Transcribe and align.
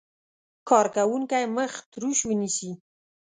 کارکوونکی 0.69 1.43
مخ 1.55 1.71
تروش 1.91 2.19
ونیسي. 2.27 2.71